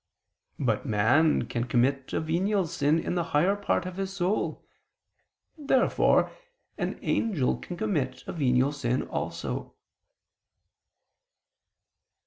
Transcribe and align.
But 0.57 0.83
man 0.87 1.43
can 1.45 1.65
commit 1.65 2.11
a 2.11 2.19
venial 2.19 2.65
sin 2.65 2.97
in 2.97 3.13
the 3.13 3.23
higher 3.37 3.55
part 3.55 3.85
of 3.85 3.97
his 3.97 4.11
soul. 4.11 4.65
Therefore 5.59 6.31
an 6.75 6.97
angel 7.03 7.57
can 7.57 7.77
commit 7.77 8.23
a 8.25 8.33
venial 8.33 8.71
sin 8.71 9.03
also. 9.03 9.75